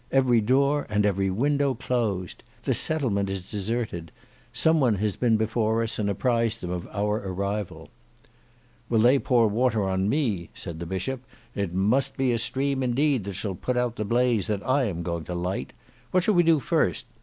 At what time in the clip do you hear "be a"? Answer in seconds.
12.17-12.39